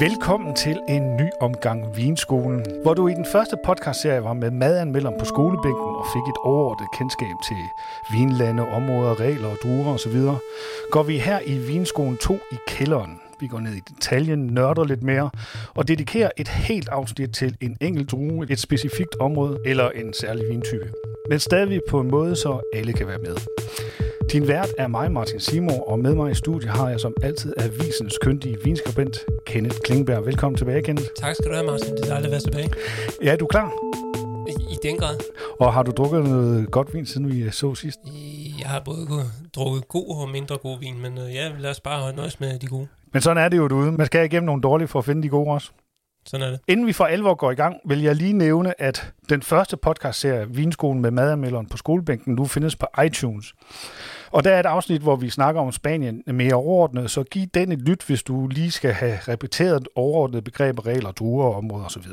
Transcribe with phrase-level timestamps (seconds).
[0.00, 5.18] Velkommen til en ny omgang Vinskolen, hvor du i den første podcastserie var med madanmelderen
[5.18, 7.56] på skolebænken og fik et overordnet kendskab til
[8.12, 10.20] vinlande, områder, regler og druer osv.,
[10.90, 13.20] går vi her i Vinskolen 2 i kælderen.
[13.40, 15.30] Vi går ned i detaljen, nørder lidt mere
[15.74, 20.44] og dedikerer et helt afsnit til en enkelt drue, et specifikt område eller en særlig
[20.50, 20.92] vintype.
[21.30, 23.36] Men stadig på en måde, så alle kan være med.
[24.32, 27.54] Din vært er mig, Martin Simor, og med mig i studiet har jeg som altid
[27.58, 29.16] avisens kyndige vinskribent,
[29.46, 30.26] Kenneth Klingberg.
[30.26, 31.08] Velkommen tilbage, Kenneth.
[31.18, 31.94] Tak skal du have, Martin.
[31.96, 32.70] Det er dejligt at være tilbage.
[33.22, 33.72] Ja, er du klar?
[34.48, 35.16] I, I den grad.
[35.60, 37.98] Og har du drukket noget godt vin, siden vi så sidst?
[38.60, 39.06] Jeg har både
[39.56, 42.66] drukket god og mindre god vin, men øh, ja, lad os bare nøjes med de
[42.66, 42.86] gode.
[43.12, 43.92] Men sådan er det jo derude.
[43.92, 45.70] Man skal igennem nogle dårlige for at finde de gode også.
[46.26, 46.60] Sådan er det.
[46.68, 50.46] Inden vi for alvor går i gang, vil jeg lige nævne, at den første podcastserie,
[50.50, 53.54] Vinskolen med madanmelderen på skolebænken, nu findes på iTunes.
[54.30, 57.72] Og der er et afsnit, hvor vi snakker om Spanien mere overordnet, så giv den
[57.72, 62.04] et lyt, hvis du lige skal have repeteret overordnede begreber, regler, druer, områder osv.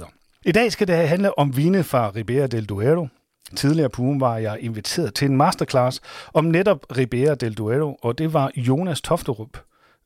[0.46, 3.08] I dag skal det handle om vine fra Ribera del Duero.
[3.56, 6.02] Tidligere på ugen var jeg inviteret til en masterclass
[6.34, 9.58] om netop Ribera del Duero, og det var Jonas Tofterup,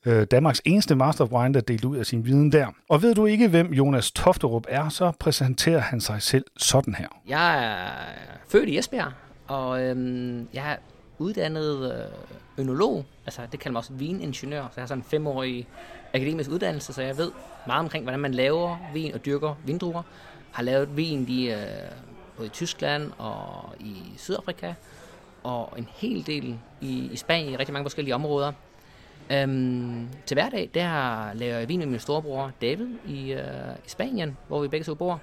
[0.06, 2.68] øh, Danmarks eneste Master of Wine, der delte ud af sin viden der.
[2.90, 7.08] Og ved du ikke, hvem Jonas Tofterup er, så præsenterer han sig selv sådan her.
[7.28, 7.90] Jeg er
[8.48, 9.12] født i Esbjerg,
[9.48, 10.76] og øhm, jeg er
[11.18, 15.68] uddannet øh, ønolog, altså det kalder man også viningeniør, så jeg har sådan en femårig
[16.14, 17.32] akademisk uddannelse, så jeg ved
[17.68, 20.02] meget omkring, hvordan man laver vin og dyrker vindruer.
[20.52, 21.58] Har lavet vin i, øh,
[22.38, 24.74] både i Tyskland og i Sydafrika,
[25.44, 28.52] og en hel del i, i Spanien, i rigtig mange forskellige områder.
[29.32, 33.42] Øhm, til hverdag, der laver jeg vin med min storebror David i, øh,
[33.86, 35.22] i Spanien, hvor vi begge to bor.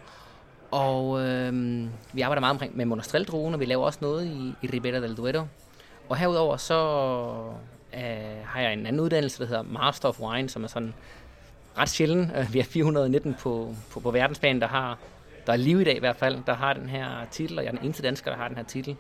[0.70, 4.70] Og øh, vi arbejder meget omkring med monastrell og vi laver også noget i, i
[4.72, 5.42] Ribera del Duero.
[6.08, 6.74] Og herudover så
[7.94, 8.00] øh,
[8.44, 10.94] har jeg en anden uddannelse, der hedder Master of Wine, som er sådan
[11.78, 12.30] ret sjældent.
[12.36, 14.98] Øh, vi er 419 på, på, på verdensplan, der har
[15.46, 17.70] der er liv i dag i hvert fald, der har den her titel, og jeg
[17.70, 18.96] er den eneste dansker, der har den her titel.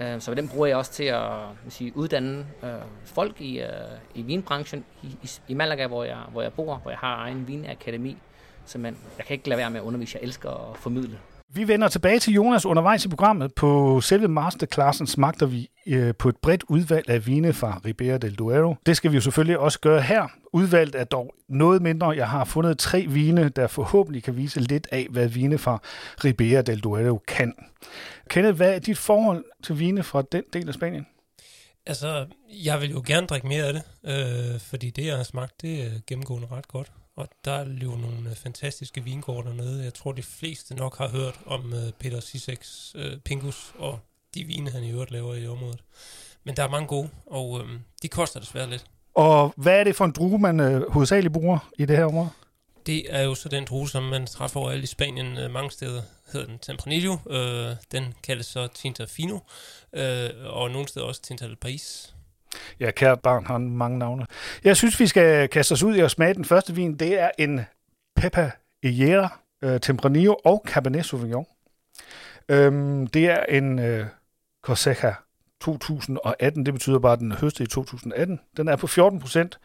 [0.00, 1.22] Øh, så den bruger jeg også til at
[1.68, 2.70] sige, uddanne øh,
[3.04, 3.68] folk i, øh,
[4.14, 7.48] i vinbranchen i, i, i Malaga, hvor jeg, hvor jeg bor, hvor jeg har egen
[7.48, 8.16] vinakademi.
[8.64, 10.18] Så man, jeg kan ikke lade være med at undervise.
[10.18, 11.18] Jeg elsker at formidle.
[11.52, 13.54] Vi vender tilbage til Jonas undervejs i programmet.
[13.54, 18.34] På selve masterklassen smagter vi øh, på et bredt udvalg af vine fra Ribera del
[18.34, 18.74] Duero.
[18.86, 20.28] Det skal vi jo selvfølgelig også gøre her.
[20.52, 22.10] Udvalget er dog noget mindre.
[22.10, 25.78] Jeg har fundet tre vine, der forhåbentlig kan vise lidt af, hvad vine fra
[26.24, 27.54] Ribera del Duero kan.
[28.28, 31.06] Kenneth, hvad er dit forhold til vine fra den del af Spanien?
[31.86, 32.26] Altså,
[32.64, 35.82] jeg vil jo gerne drikke mere af det, øh, fordi det, jeg har smagt, det
[35.82, 36.92] er gennemgående ret godt.
[37.20, 39.84] Og der er jo nogle øh, fantastiske vingårde dernede.
[39.84, 43.98] Jeg tror, de fleste nok har hørt om øh, Peter Siseks øh, Pingus og
[44.34, 45.82] de vine, han i øvrigt laver i området.
[46.44, 48.84] Men der er mange gode, og øh, de koster desværre lidt.
[49.14, 52.28] Og hvad er det for en drue, man øh, hovedsageligt bruger i det her område?
[52.86, 56.02] Det er jo så den drue, som man træffer overalt i Spanien øh, mange steder.
[56.32, 57.16] Hedder den Tempranillo.
[57.30, 59.38] Øh, den kaldes så Tinta Fino.
[59.92, 62.12] Øh, og nogle steder også Tinta del País.
[62.80, 64.26] Ja, kære barn har mange navne.
[64.64, 66.94] Jeg synes, vi skal kaste os ud i at smage den første vin.
[66.94, 67.60] Det er en
[68.16, 68.50] Pepa
[68.82, 71.46] Ejera, øh, Tempranillo og Cabernet Sauvignon.
[72.48, 74.06] Øhm, det er en øh,
[74.62, 75.14] Corsica
[75.60, 76.66] 2018.
[76.66, 78.40] Det betyder bare, at den er høstet i 2018.
[78.56, 79.58] Den er på 14 procent,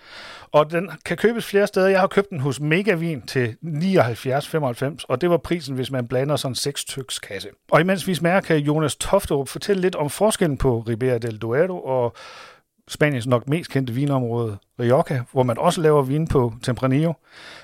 [0.51, 1.87] og den kan købes flere steder.
[1.87, 6.35] Jeg har købt den hos Megavin til 79,95, og det var prisen, hvis man blander
[6.35, 7.49] sådan en 6 tyks kasse.
[7.71, 11.81] Og imens vi smager, kan Jonas Tofterup fortælle lidt om forskellen på Ribera del Duero
[11.83, 12.15] og
[12.87, 17.13] Spaniens nok mest kendte vinområde, Rioja, hvor man også laver vin på Tempranillo.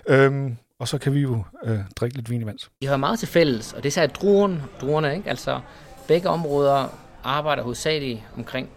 [0.08, 2.72] Øhm, og så kan vi jo øh, drikke lidt vin imens.
[2.80, 5.30] Vi har meget til fælles, og det er særligt druerne, druerne ikke?
[5.30, 5.60] Altså,
[6.08, 6.88] begge områder
[7.24, 8.70] arbejder hovedsageligt omkring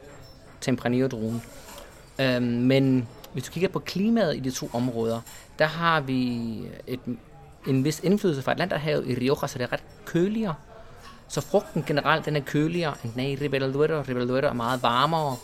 [0.60, 1.43] Tempranillo-druen.
[2.21, 5.21] Øhm, men hvis du kigger på klimaet i de to områder,
[5.59, 6.50] der har vi
[6.87, 7.00] et,
[7.66, 10.55] en vis indflydelse fra Atlanterhavet i Rioja, så det er ret køligere.
[11.28, 14.00] Så frugten generelt den er køligere end den er i Ribera del Duero.
[14.00, 15.37] Ribera del Duero er meget varmere,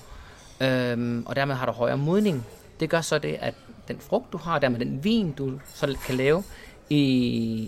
[0.61, 2.47] øhm, og dermed har du højere modning.
[2.81, 3.55] Det gør så det, at
[3.89, 6.43] den frugt, du har, dermed den vin, du så kan lave
[6.91, 6.99] i,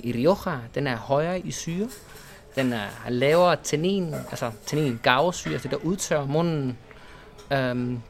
[0.05, 1.89] i Rioja, den er højere i syre.
[2.57, 6.79] Den er lavere tannin, altså tannin gavesyre, altså det der udtørrer munden.
[7.53, 8.01] Øhm,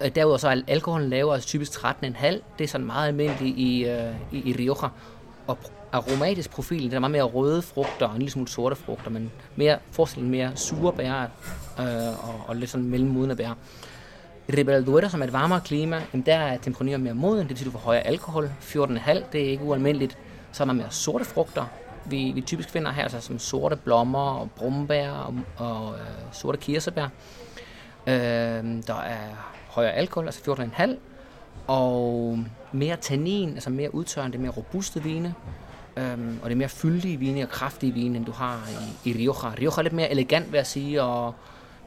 [0.00, 2.26] øh, derudover så er alkoholen lavere, altså typisk 13,5.
[2.58, 4.88] Det er sådan meget almindeligt i, øh, i, i Rioja.
[5.46, 5.58] Og
[5.92, 9.30] aromatisk profil, den er meget mere røde frugter og en lille smule sorte frugter, men
[9.56, 11.22] mere, forestillingen mere sure bær
[11.80, 13.54] øh, og, og lidt sådan mellemmodende bær.
[14.48, 17.48] I Ribera Duero, som er et varmere klima, jamen der er temperaturen mere moden, det
[17.48, 20.18] betyder, du får højere alkohol, 14,5, det er ikke ualmindeligt.
[20.52, 21.64] Så er der mere sorte frugter,
[22.04, 26.58] vi, vi typisk finder her, altså som sorte blommer og brumbær og, og øh, sorte
[26.58, 27.04] kirsebær.
[28.06, 28.14] Øh,
[28.86, 29.28] der er
[29.68, 30.90] højere alkohol, altså 14,5,
[31.66, 32.38] og
[32.72, 35.34] mere tannin, altså mere udtørrende, mere robuste vine,
[35.96, 38.68] øhm, og det er mere fyldige vine og kraftige vine, end du har
[39.04, 39.54] i, i Rioja.
[39.58, 41.34] Rioja er lidt mere elegant, vil jeg sige, og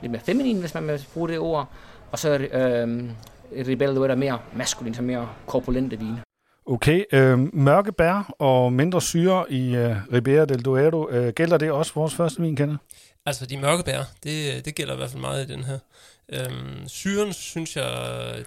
[0.02, 1.68] lidt mere feminin, hvis man vil bruge det ord.
[2.12, 2.88] Og så er
[3.68, 6.22] Ribera del Duero mere maskulin, så mere korpulente vine.
[6.66, 11.10] Okay, øh, mørke bær og mindre syre i øh, Ribera del Duero.
[11.10, 12.78] Øh, gælder det også vores første vin, kender?
[13.26, 15.80] Altså, de mørke bær, det, det gælder i hvert fald meget i den her.
[16.30, 17.86] Øhm, syren, synes jeg,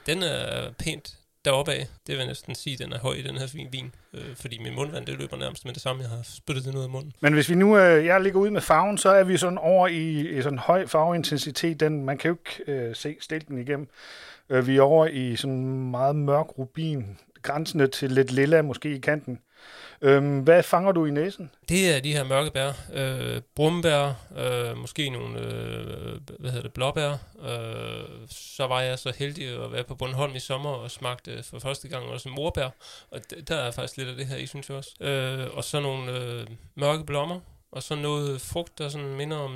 [0.07, 1.15] den er pænt
[1.45, 1.87] deroppe af.
[2.07, 4.59] Det vil jeg næsten sige, den er høj i den her vin, vin øh, fordi
[4.59, 6.03] min mundvand, det løber nærmest med det samme.
[6.03, 7.13] Jeg har spyttet det ud af munden.
[7.21, 9.89] Men hvis vi nu, øh, jeg ligger ud med farven, så er vi sådan over
[9.89, 11.81] i, i sådan høj farveintensitet.
[11.81, 13.89] Den, man kan jo ikke øh, se stilken igennem.
[14.51, 19.01] Øh, vi er over i sådan meget mørk rubin, grænsende til lidt lilla måske i
[19.01, 19.39] kanten.
[20.05, 21.51] Øhm, hvad fanger du i næsen?
[21.69, 22.73] Det er de her mørke bær.
[22.93, 27.11] Øh, brumbær, øh, måske nogle øh, hvad hedder det, blåbær.
[27.49, 31.45] Øh, så var jeg så heldig at være på Bornholm i sommer og smagte øh,
[31.45, 32.69] for første gang også morbær.
[33.11, 34.91] Og der er faktisk lidt af det her i, synes jeg også.
[35.01, 37.41] Øh, og så nogle øh, mørke blommer
[37.75, 39.53] og så noget frugt, der sådan minder om,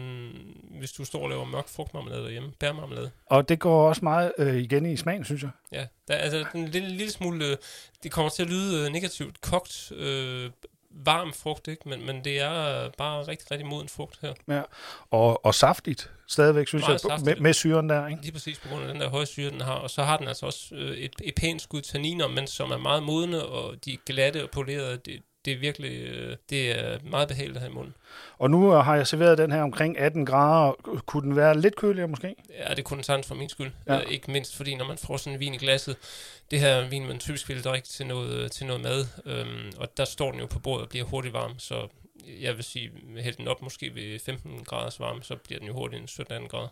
[0.79, 3.11] hvis du står og laver mørk frugtmarmelade derhjemme, bærmarmelade.
[3.27, 5.51] Og det går også meget øh, igen i smagen, synes jeg.
[5.73, 7.57] Ja, der, altså en lille, lille smule, øh,
[8.03, 10.51] det kommer til at lyde øh, negativt, kogt, øh,
[10.91, 11.89] varm frugt, ikke?
[11.89, 14.35] Men, men det er bare rigtig, rigtig moden frugt her.
[14.49, 14.63] Ja,
[15.11, 18.23] og, og saftigt stadigvæk, synes Meget jeg, med, med syren der, ikke?
[18.23, 19.75] Lige præcis på grund af den der høje syre, den har.
[19.75, 22.77] Og så har den altså også øh, et, et pænt skud tanniner, men som er
[22.77, 24.97] meget modne, og de er glatte og polerede.
[24.97, 27.95] Det, det er virkelig øh, det er meget behageligt at have i munden.
[28.39, 30.73] Og nu har jeg serveret den her omkring 18 grader.
[31.07, 32.35] Kunne den være lidt køligere måske?
[32.69, 33.71] Ja, det kunne den sagtens for min skyld.
[33.87, 33.97] Ja.
[33.97, 35.97] Uh, ikke mindst fordi, når man får sådan en vin i glasset,
[36.51, 40.05] det her vin, man typisk vil drikke til noget, til noget mad, øhm, og der
[40.05, 41.89] står den jo på bordet og bliver hurtigt varm, så
[42.41, 45.75] jeg vil sige, hælde den op måske ved 15 graders varme, så bliver den jo
[45.75, 46.69] hurtigt en 17 grader.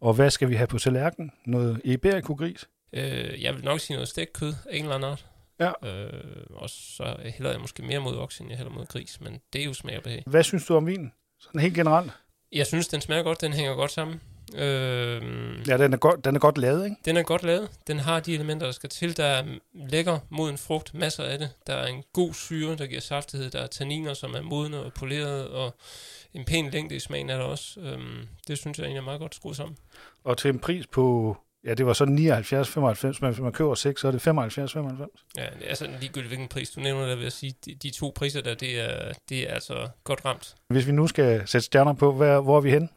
[0.00, 1.32] Og hvad skal vi have på tallerkenen?
[1.46, 2.68] Noget iberico-gris?
[2.92, 5.26] Øh, jeg vil nok sige noget stækkød af en eller anden art.
[5.60, 5.88] Ja.
[5.88, 9.40] Øh, og så hælder jeg måske mere mod okse, end jeg hælder mod gris, men
[9.52, 10.22] det er jo smag og behag.
[10.26, 11.12] Hvad synes du om vinen?
[11.40, 12.12] Sådan helt generelt?
[12.52, 14.20] Jeg synes, den smager godt, den hænger godt sammen.
[14.54, 15.22] Øh,
[15.68, 16.96] ja, den er, godt, den er godt lavet, ikke?
[17.04, 17.70] Den er godt lavet.
[17.86, 19.16] Den har de elementer, der skal til.
[19.16, 21.50] Der er lækker moden frugt, masser af det.
[21.66, 23.50] Der er en god syre, der giver saftighed.
[23.50, 25.74] Der er tanniner, som er modne og polerede, og
[26.34, 27.80] en pæn længde i smagen er der også.
[27.80, 27.98] Øh,
[28.48, 29.76] det synes jeg egentlig er meget godt skruet sammen.
[30.24, 31.36] Og til en pris på
[31.66, 35.32] Ja, det var så 79,95, men hvis man køber 6, så er det 75,95.
[35.36, 37.54] Ja, det er sådan ligegyldigt, hvilken pris du nævner der, vil jeg sige.
[37.64, 40.54] De, de to priser der, det er, det er altså godt ramt.
[40.68, 42.88] Hvis vi nu skal sætte stjerner på, hvor, hvor er vi henne?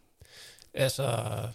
[0.74, 1.04] Altså,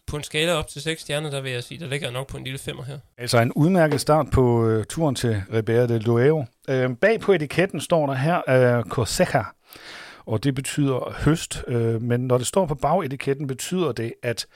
[0.06, 2.36] på en skala op til 6 stjerner, der vil jeg sige, der ligger nok på
[2.36, 2.98] en lille femmer her.
[3.18, 6.44] Altså en udmærket start på uh, turen til Ribera del Duero.
[6.68, 9.42] Uh, bag på etiketten står der her uh, Cosecha,
[10.26, 11.64] og det betyder høst.
[11.68, 14.46] Øh, men når det står på bagetiketten, betyder det, at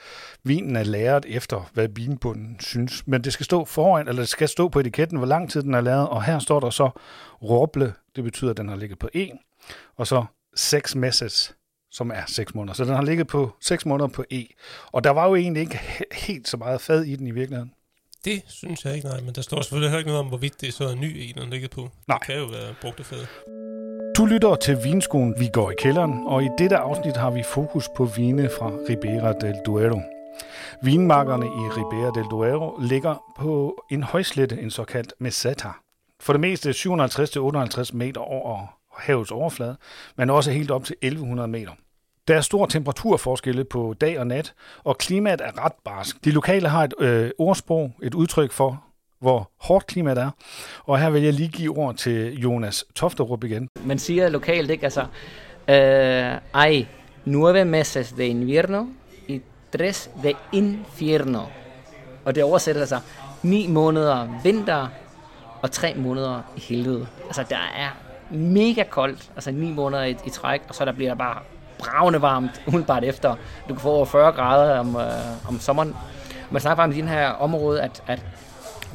[0.43, 3.07] vinen er læret efter, hvad vinbunden synes.
[3.07, 5.73] Men det skal stå foran, eller det skal stå på etiketten, hvor lang tid den
[5.73, 6.89] er lavet, og her står der så
[7.43, 9.31] roble, det betyder, at den har ligget på 1,
[9.95, 10.25] og så
[10.55, 11.55] 6 meses,
[11.91, 12.73] som er 6 måneder.
[12.73, 14.43] Så den har ligget på 6 måneder på E.
[14.91, 15.79] Og der var jo egentlig ikke
[16.11, 17.71] helt så meget fad i den i virkeligheden.
[18.25, 20.71] Det synes jeg ikke, nej, men der står selvfølgelig ikke noget om, hvorvidt det er
[20.71, 21.89] så ny E, den ligger på.
[22.07, 22.17] Nej.
[22.17, 23.66] Det kan jo være brugte fad.
[24.17, 27.89] Du lytter til Vinskolen Vi går i kælderen, og i dette afsnit har vi fokus
[27.95, 30.01] på vine fra Ribera del Duero.
[30.81, 35.69] Vinmarkerne i Ribera del Duero ligger på en højslette, en såkaldt meseta.
[36.19, 39.77] For det meste 750-58 meter over havets overflade,
[40.15, 41.71] men også helt op til 1100 meter.
[42.27, 46.25] Der er stor temperaturforskelle på dag og nat, og klimaet er ret barsk.
[46.25, 48.86] De lokale har et øh, ordsprog, et udtryk for,
[49.19, 50.29] hvor hårdt klimaet er.
[50.83, 53.69] Og her vil jeg lige give ord til Jonas Tofterup igen.
[53.83, 54.83] Man siger lokalt, ikke?
[54.83, 55.01] Altså,
[55.67, 56.85] øh, uh, ej,
[57.25, 58.85] nueve meses de invierno
[59.29, 61.41] y tres de infierno.
[62.25, 63.09] Og det oversætter sig altså,
[63.43, 64.87] ni måneder vinter
[65.61, 67.07] og tre måneder i helvede.
[67.25, 67.89] Altså, der er
[68.35, 71.41] mega koldt, altså ni måneder i, i træk, og så der bliver der bare
[71.79, 73.35] bravende varmt umiddelbart efter.
[73.69, 75.95] Du kan få over 40 grader om, øh, om sommeren.
[76.51, 78.25] Man snakker bare om i den her område, at, at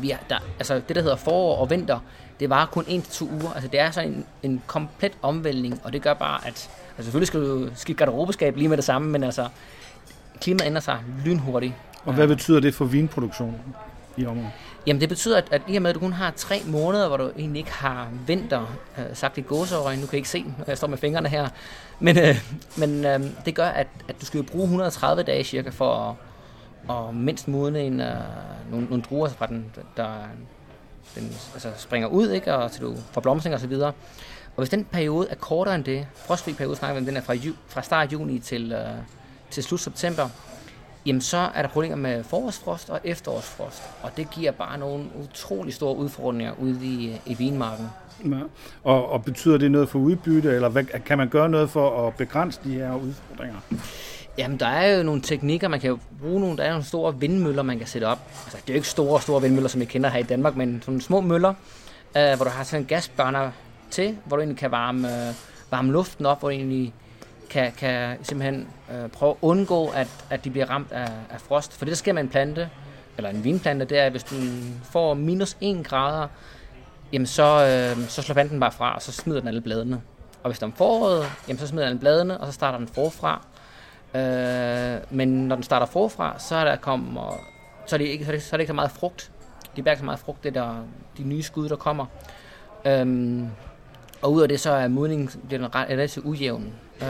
[0.01, 1.99] vi er, der, altså det, der hedder forår og vinter,
[2.41, 3.53] det var kun en til to uger.
[3.55, 7.27] Altså det er så en, en komplet omvæltning, og det gør bare, at altså selvfølgelig
[7.27, 9.49] skal du skifte garderobeskab lige med det samme, men altså
[10.41, 11.73] klimaet ændrer sig lynhurtigt.
[12.05, 13.61] Og hvad betyder det for vinproduktionen
[14.17, 14.51] i området?
[14.87, 17.17] Jamen det betyder, at, at i og med, at du kun har tre måneder, hvor
[17.17, 20.79] du egentlig ikke har vinter, øh, sagt i gåseøjne, nu kan jeg ikke se, jeg
[20.79, 21.49] står med fingrene her,
[22.01, 22.37] men, øh,
[22.77, 26.15] men øh, det gør, at, at du skal bruge 130 dage cirka for at
[26.89, 28.07] og mindst modne en, uh,
[28.71, 29.65] nogle, nogle druer fra den,
[29.97, 30.15] der
[31.15, 31.25] den,
[31.55, 33.93] altså springer ud, ikke, og til du får blomstring og så videre.
[34.57, 37.21] Og hvis den periode er kortere end det, frostfri periode snakker vi om, den er
[37.21, 39.05] fra, ju, fra start juni til, uh,
[39.51, 40.29] til slut september,
[41.07, 45.75] jamen så er der problemer med forårsfrost og efterårsfrost, og det giver bare nogle utrolig
[45.75, 47.87] store udfordringer ude i, i vinmarken.
[48.25, 48.39] Ja.
[48.85, 52.15] Og, og betyder det noget for udbytte, eller hvad, kan man gøre noget for at
[52.15, 53.57] begrænse de her udfordringer?
[54.39, 57.21] Jamen, der er jo nogle teknikker, man kan jo bruge nogle, der er nogle store
[57.21, 58.19] vindmøller, man kan sætte op.
[58.45, 60.69] Altså, det er jo ikke store, store vindmøller, som vi kender her i Danmark, men
[60.69, 61.55] sådan nogle små møller,
[62.17, 63.51] øh, hvor du har sådan en gasbørner
[63.91, 65.35] til, hvor du egentlig kan varme, øh,
[65.71, 66.95] varme luften op, hvor du egentlig
[67.51, 71.73] kan, kan simpelthen øh, prøve at undgå, at, at de bliver ramt af, af frost.
[71.73, 72.71] For det, der sker med en plante,
[73.17, 76.29] eller en vinplante, det er, at hvis den får minus 1 grader,
[77.13, 80.01] jamen så, øh, så slår planten bare fra, og så smider den alle bladene.
[80.43, 82.89] Og hvis den er foråret, øh, jamen så smider den bladene, og så starter den
[82.89, 83.47] forfra.
[84.15, 87.41] Øh, men når den starter forfra, så er der kommer,
[87.87, 89.31] så er det ikke, så er det, så er det ikke så meget frugt.
[89.77, 90.75] De bærer ikke så meget frugt, det der,
[91.19, 92.07] de nye skud, der kommer.
[92.85, 93.49] Øhm,
[94.23, 96.73] og ud af det, så er modningen bliver den ret, relativt ujævn.
[97.03, 97.09] Øh,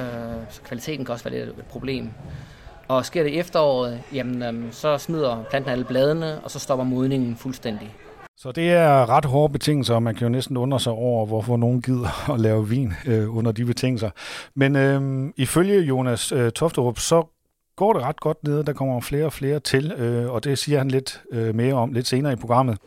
[0.50, 2.11] så kvaliteten kan også være lidt et problem.
[2.88, 6.85] Og sker det i efteråret, jamen, øhm, så smider planten alle bladene, og så stopper
[6.85, 7.94] modningen fuldstændig.
[8.43, 11.57] Så det er ret hårde betingelser, og man kan jo næsten undre sig over, hvorfor
[11.57, 14.11] nogen gider at lave vin øh, under de betingelser.
[14.55, 17.25] Men øh, ifølge Jonas øh, Tofterup, så
[17.77, 18.65] går det ret godt ned.
[18.65, 21.93] Der kommer flere og flere til, øh, og det siger han lidt øh, mere om
[21.93, 22.79] lidt senere i programmet.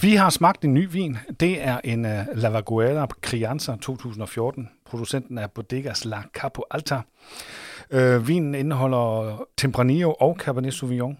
[0.00, 1.18] Vi har smagt en ny vin.
[1.40, 4.68] Det er en øh, Lavaguera Crianza 2014.
[4.86, 7.00] Producenten er Bodegas La Capo Alta.
[7.90, 11.18] Øh, vinen indeholder Tempranillo og Cabernet Sauvignon.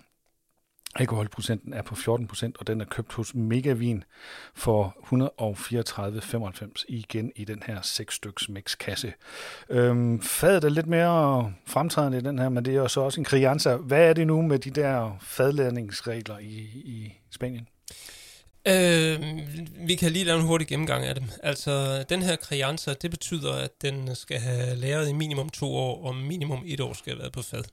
[0.94, 4.04] Alkoholprocenten er på 14%, og den er købt hos Megavin
[4.54, 4.96] for
[6.72, 9.12] 134,95 igen i den her 6 styks mixkasse.
[9.68, 13.20] Øhm, fadet er lidt mere fremtrædende i den her, men det er jo så også
[13.20, 13.76] en Crianza.
[13.76, 17.66] Hvad er det nu med de der fadladningsregler i, i Spanien?
[18.68, 19.22] Øh,
[19.86, 21.24] vi kan lige lave en hurtig gennemgang af dem.
[21.42, 26.06] Altså, den her Crianza, det betyder, at den skal have læret i minimum to år,
[26.06, 27.58] og minimum et år skal have været på fad.
[27.58, 27.64] Øh,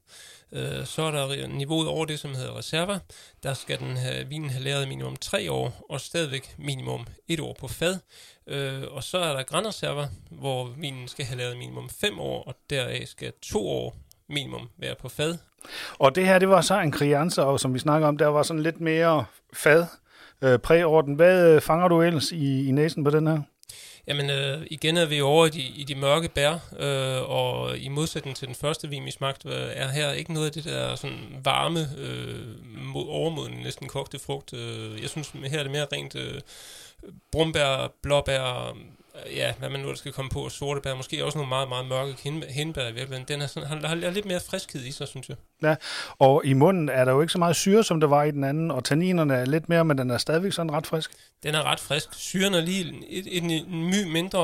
[0.51, 3.00] Øh, så er der niveauet over det, som hedder reserver.
[3.44, 7.56] Der skal den have, vinen have læret minimum tre år, og stadigvæk minimum et år
[7.60, 8.00] på fad.
[8.48, 9.68] Øh, og så er der Grand
[10.32, 13.96] hvor vinen skal have læret minimum fem år, og deraf skal to år
[14.30, 15.38] minimum være på fad.
[16.00, 18.44] Og det her, det var så en Crianza, og som vi snakker om, der var
[18.44, 19.86] sådan lidt mere fad
[20.42, 21.16] øh, præorden.
[21.16, 23.42] Hvad øh, fanger du ellers i, i næsen på den her?
[24.08, 27.88] Jamen, øh, igen er vi over i de, i de mørke bær, øh, og i
[27.88, 30.96] modsætning til den første vin, vi smagte, øh, er her ikke noget af det der
[30.96, 32.56] sådan varme, øh,
[32.96, 34.54] overmodende, næsten kogte frugt.
[34.54, 36.42] Øh, jeg synes, her er det mere rent øh,
[37.32, 38.78] brumbær, blåbær,
[39.36, 42.15] ja, hvad man nu skal komme på, sorte bær, måske også nogle meget, meget mørke
[42.50, 43.25] hindbær i virkeligheden.
[43.27, 45.38] Den er sådan, har, har lidt mere friskhed i sig, synes jeg.
[45.63, 45.75] Ja,
[46.19, 48.43] og i munden er der jo ikke så meget syre, som der var i den
[48.43, 51.12] anden, og tanninerne er lidt mere, men den er stadigvæk sådan ret frisk.
[51.43, 52.13] Den er ret frisk.
[52.13, 54.39] Syren er lige et, et, en my mindre,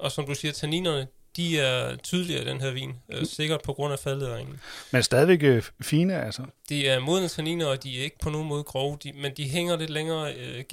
[0.00, 1.06] og som du siger, tanninerne,
[1.36, 4.60] de er tydeligere den her vin, øh, sikkert på grund af faldlederingen.
[4.92, 6.42] Men stadigvæk øh, fine, altså?
[6.68, 9.48] De er modne tanniner, og de er ikke på nogen måde grove, de, men de
[9.48, 10.64] hænger lidt længere, øh,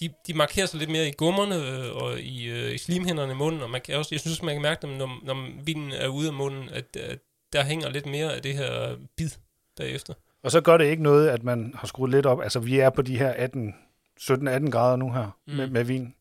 [0.00, 3.36] de, de markerer sig lidt mere i gummerne øh, og i, øh, i slimhænderne i
[3.36, 6.08] munden, og man kan også, jeg synes, man kan mærke dem, når, når vinen er
[6.08, 7.18] ude af munden, at, at
[7.52, 9.30] der hænger lidt mere af det her bid
[9.76, 10.14] bagefter.
[10.42, 12.90] Og så gør det ikke noget, at man har skruet lidt op, altså vi er
[12.90, 13.74] på de her 18
[14.20, 15.54] 17-18 grader nu her mm.
[15.54, 16.14] med, med vin.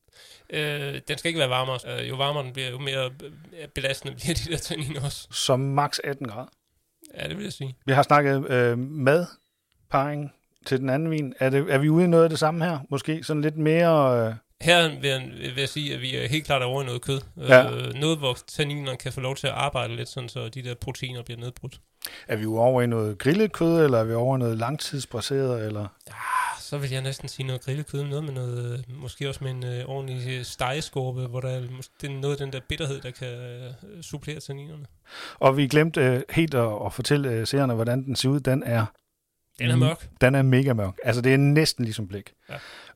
[0.49, 1.79] Øh, den skal ikke være varmere.
[1.87, 3.11] Øh, jo varmere den bliver, jo mere
[3.75, 5.27] belastende bliver de der tanniner også.
[5.31, 6.49] Som max 18 grader?
[7.17, 7.75] Ja, det vil jeg sige.
[7.85, 10.33] Vi har snakket øh, madparing
[10.65, 11.33] til den anden vin.
[11.39, 12.79] Er, det, er vi ude i noget af det samme her?
[12.89, 14.27] Måske sådan lidt mere...
[14.27, 14.33] Øh...
[14.61, 17.21] Her vil jeg, vil jeg sige, at vi er helt klart over i noget kød.
[17.37, 17.71] Ja.
[17.71, 20.75] Øh, noget, hvor tanninerne kan få lov til at arbejde lidt, sådan, så de der
[20.75, 21.79] proteiner bliver nedbrudt.
[22.27, 25.65] Er vi over i noget grillet kød, eller er vi over i noget langtidsbraseret?
[25.65, 25.87] Eller?
[26.07, 26.13] Ja,
[26.69, 29.85] så vil jeg næsten sige noget grillekød, noget med noget, måske også med en øh,
[29.85, 31.61] ordentlig stegeskorpe, hvor der er,
[32.01, 34.85] det er noget af den der bitterhed, der kan øh, supplere tanninerne.
[35.39, 38.39] Og vi glemte øh, helt at, at fortælle øh, seerne, hvordan den ser ud.
[38.39, 38.85] Den er
[39.59, 40.09] den er mørk.
[40.21, 40.97] Den er mega mørk.
[41.03, 42.33] Altså, det er næsten ligesom blik.
[42.49, 42.55] Ja.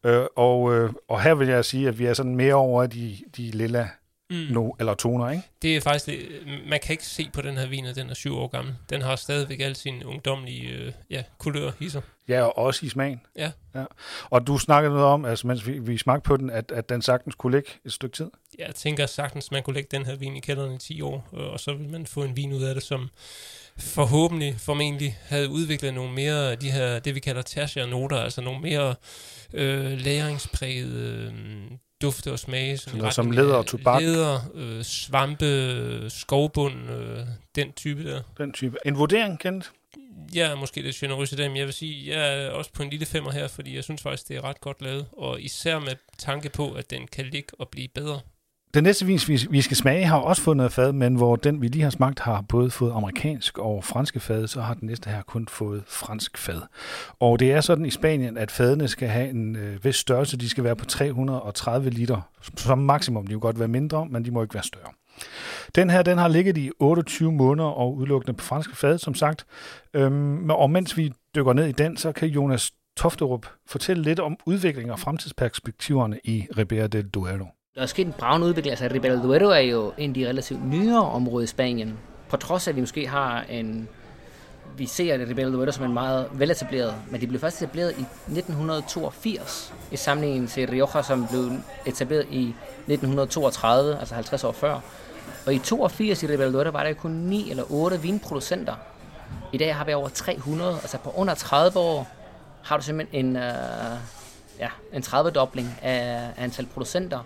[0.10, 3.18] Øh, og, øh, og her vil jeg sige, at vi er sådan mere over de,
[3.38, 3.90] de lilla
[4.30, 4.36] mm.
[4.50, 5.44] no, eller toner, ikke?
[5.62, 6.30] Det er faktisk, det,
[6.70, 8.76] man kan ikke se på den her vin, at den er syv år gammel.
[8.90, 12.02] Den har stadigvæk al sin ungdomlige øh, ja, kulør i sig.
[12.28, 13.22] Ja, og også i smagen.
[13.36, 13.52] Ja.
[13.76, 13.86] ja.
[14.30, 17.02] Og du snakkede noget om, altså mens vi, vi smagte på den, at, at den
[17.02, 18.30] sagtens kunne ligge et stykke tid.
[18.60, 21.28] Ja, jeg tænker sagtens, man kunne lægge den her vin i kælderen i 10 år,
[21.32, 23.10] og så vil man få en vin ud af det, som
[23.78, 28.42] forhåbentlig, formentlig, havde udviklet nogle mere af de her, det vi kalder tertiære noter, altså
[28.42, 28.96] nogle mere
[29.54, 32.78] øh, læringsprægede øh, dufte og smage.
[32.78, 34.02] Som, noget som leder og tobak.
[34.02, 37.20] Leder, øh, svampe, skovbund, øh,
[37.56, 38.22] den type der.
[38.38, 38.78] Den type.
[38.86, 39.72] En vurdering, kendt?
[40.34, 42.84] Jeg er måske lidt generøs i det, men jeg vil sige, jeg er også på
[42.84, 45.80] en lille femmer her, fordi jeg synes faktisk, det er ret godt lavet, og især
[45.80, 48.20] med tanke på, at den kan ligge og blive bedre.
[48.74, 51.62] Den næste vin, vi, vi skal smage, har også fået noget fad, men hvor den,
[51.62, 55.10] vi lige har smagt, har både fået amerikansk og franske fad, så har den næste
[55.10, 56.62] her kun fået fransk fad.
[57.20, 60.38] Og det er sådan i Spanien, at fadene skal have en øh, vis størrelse.
[60.38, 62.22] De skal være på 330 liter.
[62.58, 64.92] Som maksimum, de kan godt være mindre, men de må ikke være større.
[65.76, 69.46] Den her, den har ligget i 28 måneder og udelukkende på franske fad, som sagt.
[69.94, 74.38] Øhm, og mens vi dykker ned i den, så kan Jonas Tofterup fortælle lidt om
[74.46, 77.46] udviklingen og fremtidsperspektiverne i Ribera del Duero.
[77.76, 78.72] Der er sket en bravende udvikling.
[78.72, 82.00] Altså, Ribera del Duero er jo en af de relativt nyere områder i Spanien.
[82.30, 83.90] På trods af, at vi måske har en...
[84.78, 87.92] Vi ser det Ribera del Duero som en meget veletableret, men det blev først etableret
[87.92, 91.52] i 1982, i sammenligning til Rioja, som blev
[91.86, 92.56] etableret i
[92.88, 94.80] 1932, altså 50 år før.
[95.46, 98.76] Og i 82 i Ribera del Duero var der kun 9 eller 8 vinproducenter.
[99.54, 102.08] I dag har vi over 300, altså på under 30 år
[102.64, 103.98] har du simpelthen en, øh,
[104.60, 107.20] ja, en 30-dobling af antal producenter.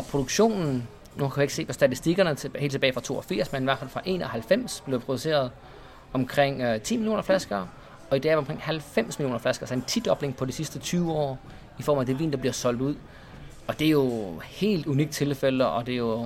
[0.00, 3.62] Og produktionen, nu kan jeg ikke se på statistikkerne til, helt tilbage fra 82, men
[3.62, 5.50] i hvert fald fra 91 blev produceret
[6.12, 7.66] omkring øh, 10 millioner flasker,
[8.10, 10.78] og i dag er det omkring 90 millioner flasker, så en 10-dobling på de sidste
[10.78, 11.38] 20 år
[11.78, 12.94] i form af det vin, der bliver solgt ud.
[13.66, 16.22] Og det er jo helt unikt tilfælde, og det er jo,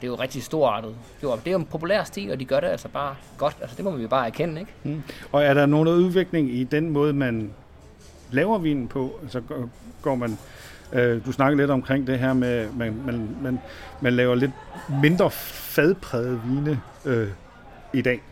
[0.00, 0.94] det er jo rigtig storartet.
[1.22, 3.56] Jo, det er jo en populær stil, og de gør det altså bare godt.
[3.60, 4.72] Altså, det må vi jo bare erkende, ikke?
[4.82, 5.02] Mm.
[5.32, 7.50] Og er der nogen udvikling i den måde, man
[8.30, 9.18] laver vinen på?
[9.22, 9.42] Altså
[10.02, 10.38] går man...
[10.92, 13.60] Øh, du snakker lidt omkring det her med, at man, man, man,
[14.00, 14.50] man laver lidt
[15.02, 17.28] mindre fadpræget vine øh,
[17.92, 18.22] i dag.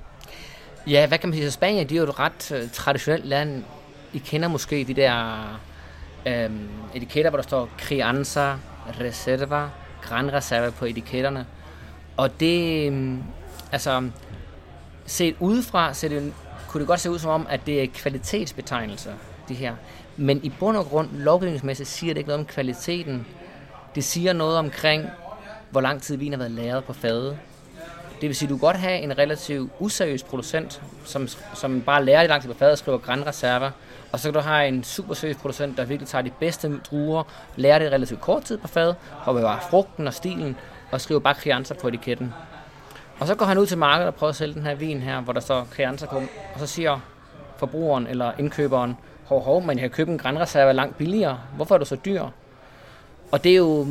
[0.87, 1.51] Ja, hvad kan man sige?
[1.51, 3.65] Spanien, det er jo et ret øh, traditionelt land.
[4.13, 5.61] I kender måske de der
[6.27, 6.51] øh,
[6.95, 8.55] etiketter, hvor der står Crianza,
[9.01, 9.69] Reserva,
[10.03, 11.47] Gran Reserva på etiketterne.
[12.17, 13.19] Og det, øh,
[13.73, 14.11] altså,
[15.07, 16.33] set udefra, så det,
[16.69, 19.13] kunne det godt se ud som om, at det er kvalitetsbetegnelser,
[19.49, 19.75] de her.
[20.17, 23.27] Men i bund og grund, lovgivningsmæssigt, siger det ikke noget om kvaliteten.
[23.95, 25.11] Det siger noget omkring,
[25.71, 27.39] hvor lang tid vin har været lagret på fadet.
[28.21, 32.05] Det vil sige, at du kan godt have en relativt useriøs producent, som, som bare
[32.05, 33.71] lærer det lang tid på fadet og skriver Grand Reserva,
[34.13, 37.23] og så kan du have en super seriøs producent, der virkelig tager de bedste druer,
[37.57, 40.57] lærer det relativt kort tid på fadet, og bevarer frugten og stilen,
[40.91, 42.35] og skriver bare Crianza på etiketten.
[43.19, 45.21] Og så går han ud til markedet og prøver at sælge den her vin her,
[45.21, 46.17] hvor der står Crianza på,
[46.55, 47.01] og så siger
[47.57, 51.39] forbrugeren eller indkøberen, hov, hov, men jeg kan købe en grænreserve langt billigere.
[51.57, 52.23] Hvorfor er du så dyr?
[53.33, 53.85] Og det er jo,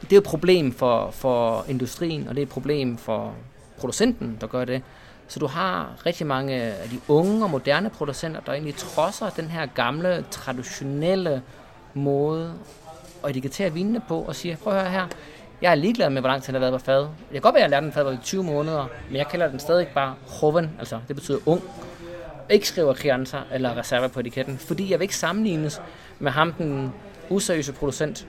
[0.00, 3.34] det er jo et problem for, for industrien, og det er et problem for
[3.78, 4.82] producenten, der gør det.
[5.28, 9.44] Så du har rigtig mange af de unge og moderne producenter, der egentlig trodser den
[9.44, 11.42] her gamle, traditionelle
[11.94, 12.54] måde
[13.24, 15.06] at etiketere vinene på, og siger, prøv at høre her,
[15.62, 17.00] jeg er ligeglad med, hvor lang tid den har været på fad.
[17.00, 19.48] Jeg kan godt være, at jeg lærte den fad i 20 måneder, men jeg kalder
[19.48, 21.62] den stadig bare hoven, altså det betyder ung
[22.50, 25.82] ikke skriver Crianza eller Reserva på etiketten, fordi jeg vil ikke sammenlignes
[26.18, 26.92] med ham, den
[27.30, 28.26] useriøse producent,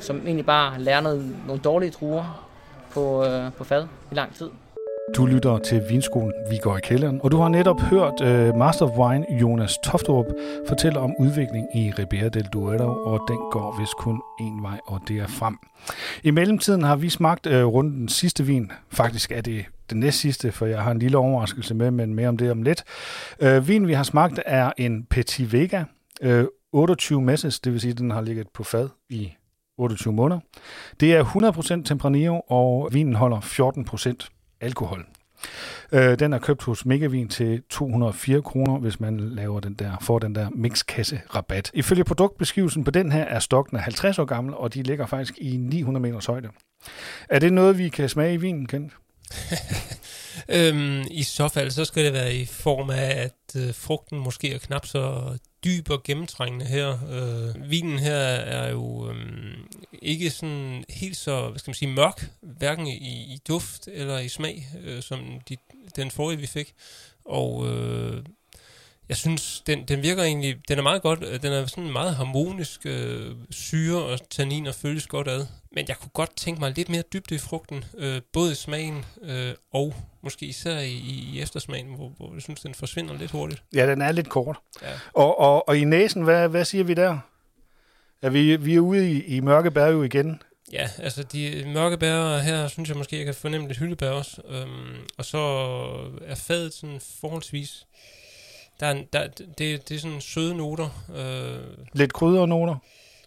[0.00, 2.48] som egentlig bare lærer noget, nogle dårlige druer
[2.92, 4.50] på, øh, på fad i lang tid.
[5.16, 8.86] Du lytter til Vinskolen Vi går i kælderen, og du har netop hørt øh, Master
[8.86, 10.26] of Wine Jonas Toftrup
[10.68, 15.00] fortælle om udvikling i Ribera del Duero, og den går vist kun en vej, og
[15.08, 15.58] det er frem.
[16.22, 18.72] I mellemtiden har vi smagt øh, rundt den sidste vin.
[18.90, 22.28] Faktisk er det den næst sidste, for jeg har en lille overraskelse med, men mere
[22.28, 22.84] om det om lidt.
[23.40, 25.84] Øh, vin, vi har smagt, er en Petit Vega,
[26.22, 29.32] øh, 28 messes, det vil sige, at den har ligget på fad i
[29.78, 30.40] 28 måneder.
[31.00, 34.28] Det er 100% Tempranillo, og vinen holder 14%
[34.60, 35.06] alkohol.
[35.92, 40.18] Øh, den er købt hos Megavin til 204 kroner, hvis man laver den der, får
[40.18, 41.70] den der mixkasse rabat.
[41.74, 45.56] Ifølge produktbeskrivelsen på den her er stokken 50 år gammel, og de ligger faktisk i
[45.56, 46.48] 900 meters højde.
[47.28, 48.92] Er det noget, vi kan smage i vinen, Kent?
[50.56, 54.52] øhm, I så fald, så skal det være i form af, at øh, frugten måske
[54.52, 56.98] er knap så dyb og gennemtrængende her.
[57.10, 59.56] Øh, vinen her er jo øh,
[60.02, 64.28] ikke sådan helt så, hvad skal man sige, mørk, hverken i, i duft eller i
[64.28, 65.56] smag, øh, som de,
[65.96, 66.74] den forrige vi fik.
[67.24, 68.24] Og øh,
[69.08, 72.80] jeg synes, den, den virker egentlig, den er meget godt, den er sådan meget harmonisk,
[72.84, 75.46] øh, syre og tanniner føles godt ad.
[75.72, 79.04] Men jeg kunne godt tænke mig lidt mere dybde i frugten, øh, både i smagen
[79.22, 80.92] øh, og måske især i,
[81.32, 83.62] i eftersmagen, hvor, hvor jeg synes, den forsvinder lidt hurtigt.
[83.74, 84.56] Ja, den er lidt kort.
[84.82, 84.88] Ja.
[85.12, 87.18] Og, og, og i næsen, hvad, hvad siger vi der?
[88.22, 90.42] Er vi, vi er ude i, i mørke bær jo igen.
[90.72, 94.42] Ja, altså de mørke bær her, synes jeg måske, jeg kan fornemme lidt hyldebær også.
[94.48, 95.38] Øhm, og så
[96.26, 97.86] er fadet sådan forholdsvis
[98.82, 100.88] der er, der, det, det er sådan søde noter.
[101.16, 102.76] Øh, lidt kryddernoter?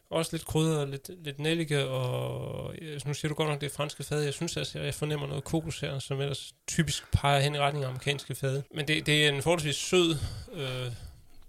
[0.09, 2.73] Også lidt krydder, lidt, lidt nellike, og
[3.05, 4.21] nu siger du godt nok, det er franske fad.
[4.21, 7.85] Jeg synes altså, jeg fornemmer noget kokos her, som ellers typisk peger hen i retning
[7.85, 8.61] af amerikanske fad.
[8.75, 10.15] Men det, det er en forholdsvis sød
[10.53, 10.91] øh,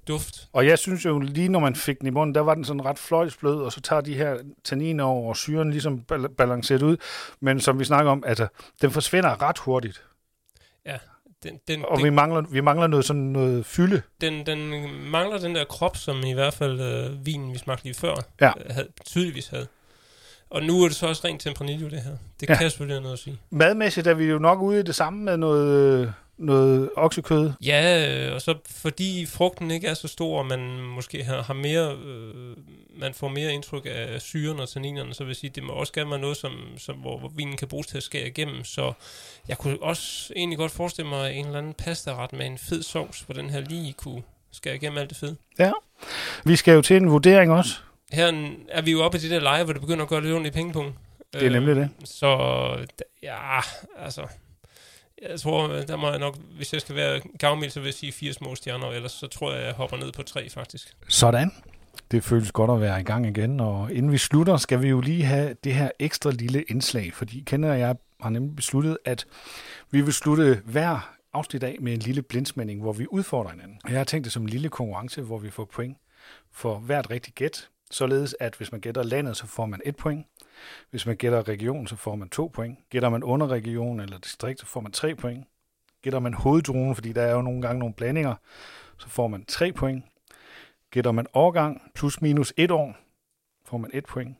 [0.08, 0.48] duft.
[0.52, 2.84] Og jeg synes jo, lige når man fik den i munden, der var den sådan
[2.84, 6.96] ret fløjsblød, og så tager de her tanniner over, og syren ligesom bal- balanceret ud.
[7.40, 8.46] Men som vi snakker om, altså,
[8.82, 10.02] den forsvinder ret hurtigt.
[11.46, 14.02] Den, den, Og den, vi mangler, vi mangler noget sådan noget fylde.
[14.20, 14.70] den, den
[15.10, 18.52] mangler den der krop, som i hvert fald øh, vinen, vi smagte lige før, Ja.
[18.64, 19.66] øh, havde, tydeligvis havde.
[20.50, 22.16] Og nu er det så også rent Tempranillo, det her.
[22.40, 22.56] Det Ja.
[22.56, 23.38] kan selvfølgelig noget at sige.
[23.50, 27.50] Madmæssigt er vi jo nok ude i det samme med noget, noget oksekød.
[27.64, 31.54] Ja, øh, og så fordi frugten ikke er så stor, og man måske har, har
[31.54, 32.56] mere, øh,
[33.00, 35.92] man får mere indtryk af syren og tanninerne, så vil jeg sige, det må også
[35.92, 38.64] gerne være noget, som, som, hvor, hvor vinen kan bruges til at skære igennem.
[38.64, 38.92] Så
[39.48, 43.20] jeg kunne også egentlig godt forestille mig en eller anden pastaret med en fed sovs,
[43.20, 44.22] hvor den her lige kunne
[44.52, 45.36] skære igennem alt det fede.
[46.44, 47.74] Vi skal jo til en vurdering også.
[48.12, 50.34] Her er vi jo oppe i det der leje, hvor det begynder at gøre lidt
[50.34, 50.94] ondt i pengepunkten.
[51.32, 51.88] Det er nemlig det.
[52.04, 52.36] Så
[52.74, 53.60] d- ja,
[53.98, 54.22] altså...
[55.22, 58.12] Jeg tror, der må jeg nok, hvis jeg skal være gavmild, så vil jeg sige
[58.12, 60.96] fire små stjerner, ellers så tror jeg, jeg hopper ned på tre faktisk.
[61.08, 61.52] Sådan.
[62.10, 65.00] Det føles godt at være i gang igen, og inden vi slutter, skal vi jo
[65.00, 69.26] lige have det her ekstra lille indslag, fordi kender jeg har nemlig besluttet, at
[69.90, 73.80] vi vil slutte hver afsnit af med en lille blindsmænding, hvor vi udfordrer hinanden.
[73.88, 75.96] Jeg har tænkt det som en lille konkurrence, hvor vi får point
[76.52, 80.26] for hvert rigtigt gæt, således at hvis man gætter landet, så får man et point.
[80.90, 82.78] Hvis man gætter region, så får man to point.
[82.90, 85.46] Gætter man underregion eller distrikt, så får man tre point.
[86.02, 88.34] Gætter man hoveddruen, fordi der er jo nogle gange nogle blandinger,
[88.98, 90.04] så får man tre point.
[90.90, 92.96] Gætter man årgang plus minus et år,
[93.64, 94.36] får man et point.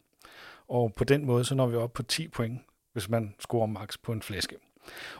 [0.69, 2.61] Og på den måde, så når vi op på 10 point,
[2.93, 4.57] hvis man scorer max på en flaske.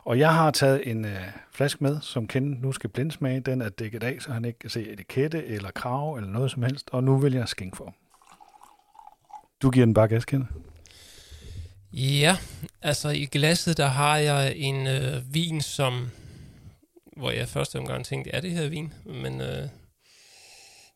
[0.03, 3.39] Og jeg har taget en øh, flaske med, som Ken nu skal blindsmage.
[3.39, 6.63] Den er dækket af, så han ikke kan se etikette eller krav eller noget som
[6.63, 6.89] helst.
[6.91, 7.95] Og nu vil jeg skænke for.
[9.61, 10.47] Du giver den bare gaskende.
[11.93, 12.37] Ja,
[12.81, 16.09] altså i glasset, der har jeg en øh, vin, som...
[17.17, 18.93] Hvor jeg første omgang tænkte, er det her vin?
[19.05, 19.69] Men øh,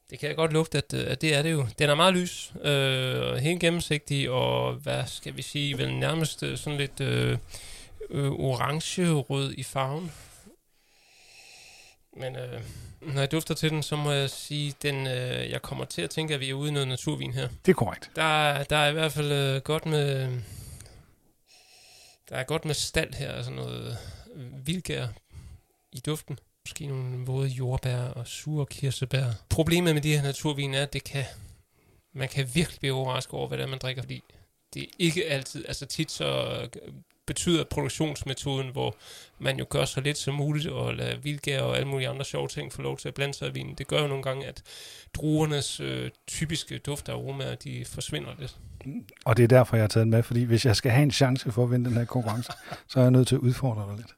[0.09, 1.67] det kan jeg godt lugte, at, øh, at det er det jo.
[1.79, 6.57] Den er meget lys, øh, helt gennemsigtig, og hvad skal vi sige, vel nærmest øh,
[6.57, 7.37] sådan lidt øh,
[8.09, 10.11] øh, orange-rød i farven.
[12.17, 12.61] Men øh,
[13.01, 16.09] når jeg dufter til den, så må jeg sige, den, øh, jeg kommer til at
[16.09, 17.47] tænke, at vi er ude i noget naturvin her.
[17.65, 18.11] Det er korrekt.
[18.15, 20.39] Der, er- der er i hvert fald øh, godt med...
[22.29, 23.97] Der er godt med stald her, altså noget
[24.35, 25.07] øh, vildgær
[25.91, 26.39] i duften.
[26.65, 29.25] Måske nogle våde jordbær og sure kirsebær.
[29.49, 31.23] Problemet med de her naturvin er, at det kan,
[32.13, 34.23] man kan virkelig blive overrasket over, hvad det er, man drikker, fordi
[34.73, 36.59] det er ikke altid, altså tit så
[37.31, 38.95] betyder produktionsmetoden, hvor
[39.39, 42.47] man jo gør så lidt som muligt og lader vildgær og alle mulige andre sjove
[42.47, 43.75] ting få lov til at blande sig i vinen.
[43.75, 44.63] Det gør jo nogle gange, at
[45.13, 48.57] druernes øh, typiske duft og aromaer, de forsvinder lidt.
[49.25, 51.11] Og det er derfor, jeg har taget den med, fordi hvis jeg skal have en
[51.11, 52.51] chance for at vinde den her konkurrence,
[52.87, 54.15] så er jeg nødt til at udfordre dig lidt.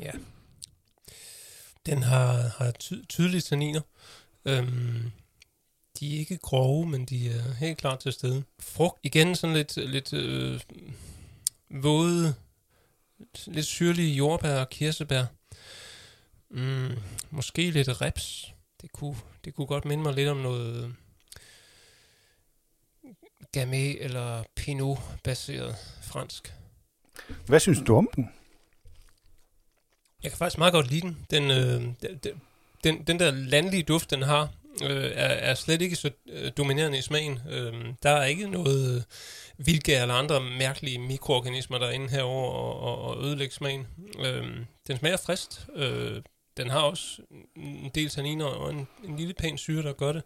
[0.00, 0.10] Ja.
[1.86, 3.80] Den har, har ty- tydelige tanniner.
[4.44, 5.10] Øhm,
[6.00, 8.44] de er ikke grove, men de er helt klart til stede.
[8.60, 10.60] Frugt, igen sådan lidt, lidt øh,
[11.70, 12.34] våde,
[13.46, 15.24] lidt syrlige jordbær og kirsebær.
[16.50, 16.90] Mm,
[17.30, 18.54] måske lidt reps.
[18.80, 20.94] Det kunne, det kunne godt minde mig lidt om noget
[23.52, 26.54] Gamay eller Pinot-baseret fransk.
[27.46, 28.30] Hvad synes du om den?
[30.22, 31.26] Jeg kan faktisk meget godt lide den.
[31.30, 32.40] Den, øh, den,
[32.84, 36.98] den, den der landlige duft, den har, øh, er, er slet ikke så øh, dominerende
[36.98, 37.38] i smagen.
[37.50, 39.02] Øh, der er ikke noget øh,
[39.66, 43.86] vildgær eller andre mærkelige mikroorganismer, der er inde herover og, og, og ødelægge smagen.
[44.24, 44.44] Øh,
[44.86, 45.66] den smager frist.
[45.76, 46.22] Øh,
[46.56, 47.22] den har også
[47.56, 50.22] en del tanniner og en, en lille pæn syre, der gør det.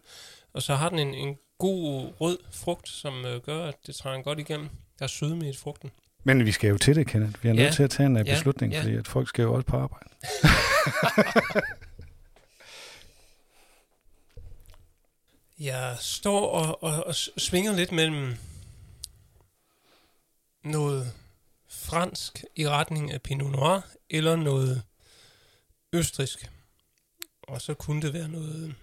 [0.53, 4.23] Og så har den en, en god rød frugt, som øh, gør, at det trænger
[4.23, 4.69] godt igennem.
[4.99, 5.91] Der er sødme i frugten.
[6.23, 7.43] Men vi skal jo til det, Kenneth.
[7.43, 7.63] Vi er Ja.
[7.63, 8.33] nødt til at tage en øh, Ja.
[8.33, 8.81] beslutning, Ja.
[8.81, 10.09] fordi at folk skal jo også på arbejde.
[15.59, 18.35] Jeg står og, og, og svinger lidt mellem
[20.63, 21.13] noget
[21.67, 24.83] fransk i retning af Pinot Noir, eller noget
[25.93, 26.51] østrisk.
[27.41, 28.75] Og så kunne det være noget...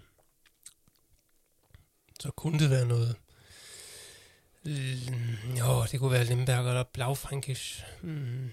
[2.20, 3.16] Så kunne det være noget...
[4.66, 7.84] Øh, jo, det kunne være Limberg eller Blaufränkisch.
[8.02, 8.50] Mm.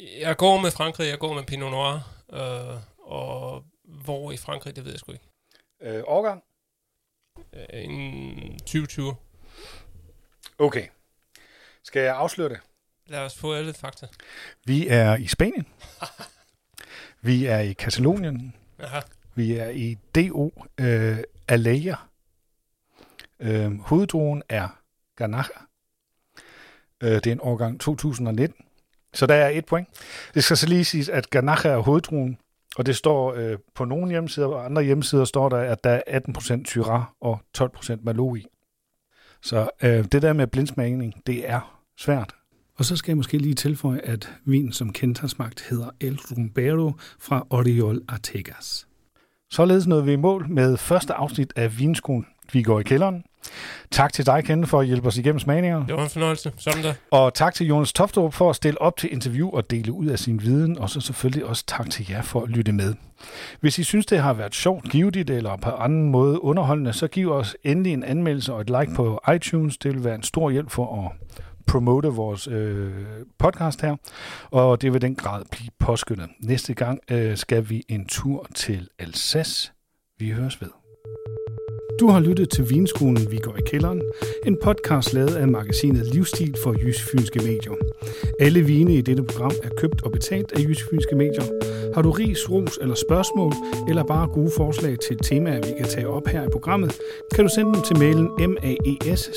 [0.00, 2.24] Jeg går med Frankrig, jeg går med Pinot Noir.
[2.32, 5.28] Øh, og hvor i Frankrig, det ved jeg sgu ikke.
[5.80, 6.42] Øh, årgang?
[7.54, 9.14] Øh, En 2020.
[10.58, 10.86] Okay.
[11.82, 12.60] Skal jeg afsløre det?
[13.06, 14.06] Lad os få alle fakta.
[14.64, 15.66] Vi er i Spanien.
[17.22, 18.54] Vi er i Katalonien.
[18.78, 19.00] Aha.
[19.34, 21.18] Vi er i DO øh,
[21.48, 21.94] Aleja.
[23.40, 24.80] Øh, hoveddruen er
[25.16, 25.52] Garnacha.
[27.00, 28.64] Øh, det er en årgang 2019.
[29.14, 29.88] Så der er et point.
[30.34, 32.38] Det skal så lige siges, at Ganache er hoveddruen,
[32.76, 36.20] og det står øh, på nogle hjemmesider, og andre hjemmesider står der, at der er
[36.20, 38.46] 18% Syrah og 12% Malo i.
[39.42, 42.34] Så øh, det der med blindsmagning, det er svært.
[42.78, 46.18] Og så skal jeg måske lige tilføje, at vin, som kendt har smagt, hedder El
[46.18, 48.86] Rumbero fra Oriol Artegas.
[49.50, 52.26] Således nåede vi i mål med første afsnit af Vinskolen.
[52.52, 53.24] Vi går i kælderen.
[53.90, 55.86] Tak til dig, Kende, for at hjælpe os igennem smagninger.
[55.86, 56.52] Det var en fornøjelse.
[56.56, 56.94] Sådan der.
[57.10, 60.18] Og tak til Jonas Toftorup for at stille op til interview og dele ud af
[60.18, 60.78] sin viden.
[60.78, 62.94] Og så selvfølgelig også tak til jer for at lytte med.
[63.60, 67.32] Hvis I synes, det har været sjovt, givet eller på anden måde underholdende, så giv
[67.32, 69.78] os endelig en anmeldelse og et like på iTunes.
[69.78, 71.28] Det vil være en stor hjælp for at
[71.66, 72.92] promote vores øh,
[73.38, 73.96] podcast her,
[74.50, 76.28] og det vil den grad blive påskyndet.
[76.40, 79.72] Næste gang øh, skal vi en tur til Alsace.
[80.18, 80.83] Vi høres ved.
[82.00, 84.02] Du har lyttet til Vinskolen, vi går i kælderen,
[84.46, 87.72] en podcast lavet af magasinet Livsstil for Jysk Fynske Medier.
[88.38, 91.44] Alle vine i dette program er købt og betalt af Jysk Fynske Medier.
[91.94, 93.52] Har du ris, ros eller spørgsmål,
[93.88, 97.00] eller bare gode forslag til temaer, vi kan tage op her i programmet,
[97.34, 98.30] kan du sende dem til mailen
[99.06, 99.30] maes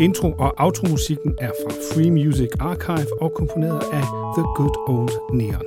[0.00, 4.04] Intro- og outro-musikken er fra Free Music Archive og komponeret af
[4.36, 5.66] The Good Old Neon.